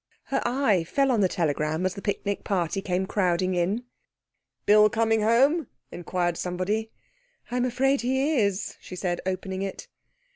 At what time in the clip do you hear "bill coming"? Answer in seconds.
4.65-5.21